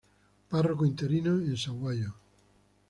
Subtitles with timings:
[0.49, 2.15] Párroco interino en Sahuayo.